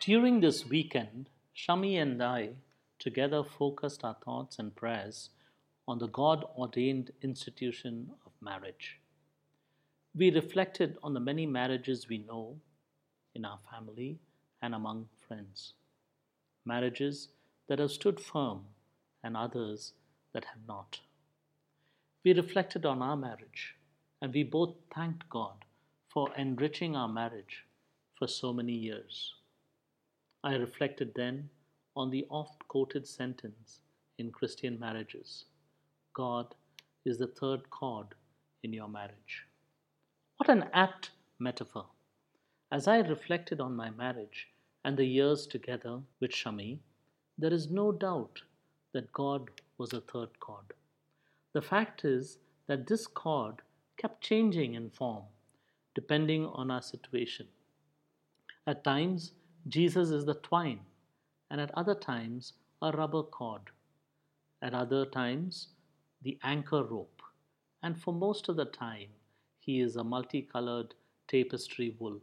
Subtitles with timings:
[0.00, 2.50] During this weekend, Shami and I
[2.98, 5.30] together focused our thoughts and prayers
[5.86, 9.00] on the God ordained institution of marriage.
[10.14, 12.60] We reflected on the many marriages we know
[13.34, 14.18] in our family
[14.60, 15.72] and among friends.
[16.66, 17.28] Marriages
[17.66, 18.66] that have stood firm
[19.24, 19.94] and others
[20.34, 21.00] that have not.
[22.24, 23.74] We reflected on our marriage
[24.20, 25.64] and we both thanked God
[26.08, 27.64] for enriching our marriage
[28.18, 29.32] for so many years.
[30.44, 31.50] I reflected then
[31.96, 33.80] on the oft quoted sentence
[34.18, 35.46] in Christian marriages
[36.14, 36.54] God
[37.04, 38.14] is the third cord
[38.62, 39.46] in your marriage.
[40.36, 41.10] What an apt
[41.40, 41.86] metaphor!
[42.70, 44.48] As I reflected on my marriage
[44.84, 46.78] and the years together with Shami,
[47.36, 48.42] there is no doubt
[48.92, 50.72] that God was a third cord.
[51.52, 53.62] The fact is that this cord
[53.96, 55.24] kept changing in form
[55.94, 57.48] depending on our situation.
[58.68, 59.32] At times,
[59.68, 60.80] Jesus is the twine,
[61.50, 63.60] and at other times, a rubber cord.
[64.62, 65.68] At other times,
[66.22, 67.20] the anchor rope,
[67.82, 69.08] and for most of the time,
[69.58, 70.94] he is a multicolored
[71.26, 72.18] tapestry wool.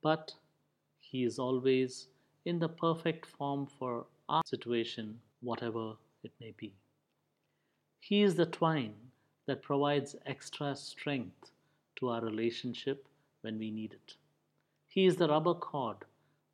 [0.00, 0.32] But
[1.00, 2.06] he is always
[2.44, 6.72] in the perfect form for our situation, whatever it may be.
[7.98, 8.94] He is the twine
[9.46, 11.50] that provides extra strength
[11.96, 13.08] to our relationship
[13.40, 14.14] when we need it.
[14.86, 16.04] He is the rubber cord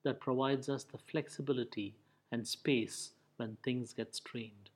[0.05, 1.95] that provides us the flexibility
[2.31, 4.71] and space when things get strained.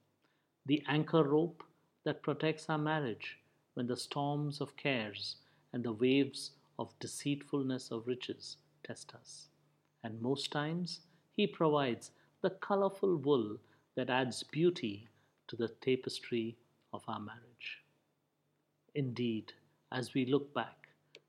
[0.66, 1.62] The anchor rope
[2.04, 3.38] that protects our marriage
[3.74, 5.36] when the storms of cares
[5.72, 9.48] and the waves of deceitfulness of riches test us.
[10.02, 11.00] And most times,
[11.32, 13.58] He provides the colorful wool
[13.96, 15.08] that adds beauty
[15.48, 16.56] to the tapestry
[16.92, 17.82] of our marriage.
[18.94, 19.52] Indeed,
[19.92, 20.88] as we look back,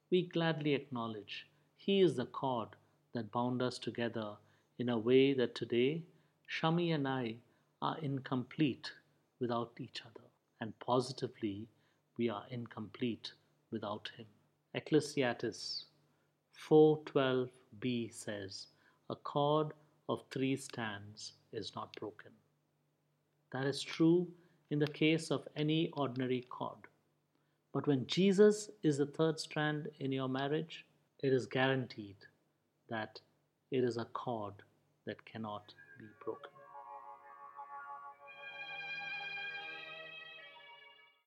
[0.10, 2.70] we gladly acknowledge He is the cord
[3.14, 4.38] that bound us together
[4.78, 6.04] in a way that today
[6.48, 7.38] Shami and I
[7.82, 8.92] are incomplete
[9.40, 10.26] without each other,
[10.60, 11.68] and positively
[12.18, 13.34] we are incomplete
[13.72, 14.26] without Him.
[14.74, 15.86] Ecclesiastes
[16.54, 18.68] 4:12b says,
[19.10, 19.74] "A cord
[20.08, 22.34] of three strands is not broken."
[23.52, 24.32] That is true
[24.70, 26.88] in the case of any ordinary cord.
[27.72, 30.86] But when Jesus is the third strand in your marriage,
[31.20, 32.28] it is guaranteed
[32.90, 33.20] that
[33.72, 34.54] it is a cord
[35.06, 36.59] that cannot be broken.